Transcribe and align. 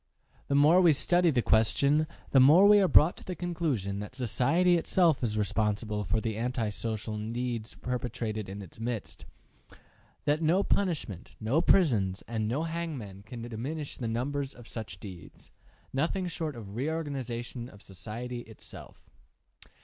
The 0.47 0.55
more 0.55 0.81
we 0.81 0.93
study 0.93 1.29
the 1.29 1.43
question, 1.43 2.07
the 2.31 2.39
more 2.39 2.65
we 2.67 2.81
are 2.81 2.87
brought 2.87 3.17
to 3.17 3.23
the 3.23 3.35
conclusion 3.35 3.99
that 3.99 4.15
society 4.15 4.75
itself 4.75 5.21
is 5.23 5.37
responsible 5.37 6.03
for 6.05 6.19
the 6.19 6.37
anti 6.37 6.69
social 6.69 7.15
deeds 7.31 7.75
perpetrated 7.75 8.49
in 8.49 8.63
its 8.63 8.79
midst, 8.79 9.25
and 9.69 9.77
that 10.25 10.41
no 10.41 10.63
punishment, 10.63 11.35
no 11.39 11.61
prisons, 11.61 12.23
and 12.27 12.47
no 12.47 12.63
hangmen 12.63 13.21
can 13.27 13.43
diminish 13.43 13.95
the 13.97 14.07
numbers 14.07 14.55
of 14.55 14.67
such 14.67 14.99
deeds; 14.99 15.51
nothing 15.93 16.25
short 16.27 16.55
of 16.55 16.69
a 16.69 16.71
reorganization 16.71 17.69
of 17.69 17.83
society 17.83 18.39
itself. 18.39 19.07